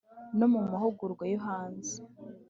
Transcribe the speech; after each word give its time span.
no 0.37 0.47
mu 0.53 0.61
mahugurwa 0.69 1.23
yo 1.31 1.39
hanze 1.45 1.95